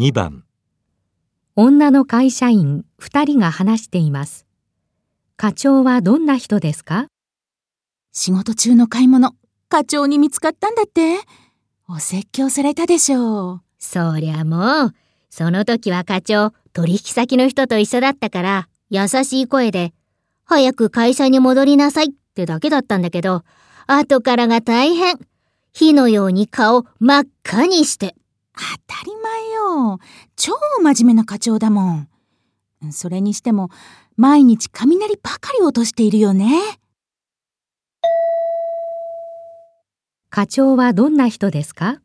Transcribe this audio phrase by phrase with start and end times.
[0.00, 0.44] 2番
[1.56, 4.46] 女の会社員2人が話しています。
[5.36, 7.08] 課長はどんな人ですか？
[8.10, 9.34] 仕事中の買い物、
[9.68, 11.18] 課長に見つかったんだって。
[11.86, 13.60] お説教されたでしょう。
[13.78, 14.94] そりゃもう、
[15.28, 19.92] その時は課長、取引先の人と一緒だったから、優しい声で、
[20.46, 23.44] 早く会社に戻りなさいってだけだったんだけど、
[23.86, 25.18] 後からが大変。
[25.74, 28.14] 火のように顔真っ赤にして。
[28.54, 29.39] 当たり前よ。
[30.80, 32.08] 真面目な課長だもん。
[32.92, 33.70] それにしても、
[34.16, 36.50] 毎日雷ばかり落としているよね。
[40.30, 42.00] 課長はどんな人ですか？